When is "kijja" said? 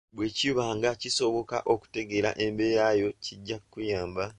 3.23-3.57